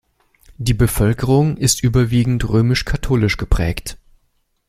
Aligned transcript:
Die 0.57 0.73
Bevölkerung 0.73 1.57
ist 1.57 1.83
überwiegend 1.83 2.49
römisch-katholisch 2.49 3.37
geprägt. 3.37 3.99